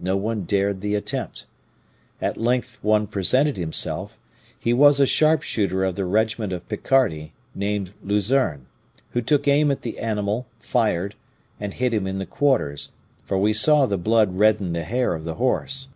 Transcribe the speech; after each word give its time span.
No 0.00 0.16
one 0.16 0.46
dared 0.46 0.80
the 0.80 0.96
attempt. 0.96 1.46
At 2.20 2.36
length 2.36 2.80
one 2.82 3.06
presented 3.06 3.56
himself; 3.56 4.18
he 4.58 4.72
was 4.72 4.98
a 4.98 5.06
sharp 5.06 5.42
shooter 5.42 5.84
of 5.84 5.94
the 5.94 6.04
regiment 6.04 6.52
of 6.52 6.68
Picardy, 6.68 7.32
named 7.54 7.92
Luzerne, 8.02 8.66
who 9.10 9.20
took 9.20 9.46
aim 9.46 9.70
at 9.70 9.82
the 9.82 10.00
animal, 10.00 10.48
fired, 10.58 11.14
and 11.60 11.72
hit 11.72 11.94
him 11.94 12.08
in 12.08 12.18
the 12.18 12.26
quarters, 12.26 12.90
for 13.22 13.38
we 13.38 13.52
saw 13.52 13.86
the 13.86 13.96
blood 13.96 14.34
redden 14.34 14.72
the 14.72 14.82
hair 14.82 15.14
of 15.14 15.22
the 15.24 15.34
horse. 15.36 15.86